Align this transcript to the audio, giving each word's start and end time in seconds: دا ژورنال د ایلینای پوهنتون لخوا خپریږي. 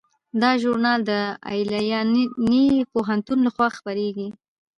دا 0.41 0.51
ژورنال 0.61 0.99
د 1.09 1.11
ایلینای 1.51 2.75
پوهنتون 2.91 3.39
لخوا 3.47 3.67
خپریږي. 3.77 4.27